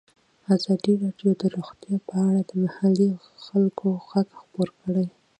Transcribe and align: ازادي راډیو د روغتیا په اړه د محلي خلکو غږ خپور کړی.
ازادي 0.55 0.93
راډیو 1.03 1.31
د 1.41 1.43
روغتیا 1.55 1.95
په 2.07 2.13
اړه 2.27 2.41
د 2.49 2.51
محلي 2.63 3.09
خلکو 3.45 3.87
غږ 4.09 4.27
خپور 4.41 4.67
کړی. 4.81 5.07